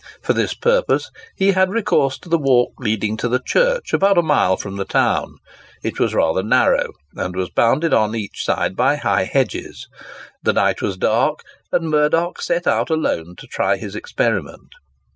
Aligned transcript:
For 0.23 0.33
this 0.33 0.55
purpose 0.55 1.11
he 1.37 1.51
had 1.51 1.69
recourse 1.69 2.17
to 2.21 2.27
the 2.27 2.39
walk 2.39 2.73
leading 2.79 3.17
to 3.17 3.27
the 3.29 3.37
church, 3.45 3.93
about 3.93 4.17
a 4.17 4.23
mile 4.23 4.57
from 4.57 4.77
the 4.77 4.83
town. 4.83 5.35
It 5.83 5.99
was 5.99 6.15
rather 6.15 6.41
narrow, 6.41 6.93
and 7.13 7.35
was 7.35 7.51
bounded 7.51 7.93
on 7.93 8.15
each 8.15 8.43
side 8.43 8.75
by 8.75 8.95
high 8.95 9.25
hedges. 9.25 9.85
The 10.41 10.53
night 10.53 10.81
was 10.81 10.97
dark, 10.97 11.43
and 11.71 11.87
Murdock 11.87 12.41
set 12.41 12.65
out 12.65 12.89
alone 12.89 13.35
to 13.37 13.45
try 13.45 13.75
his 13.77 13.93
experiment. 13.93 14.71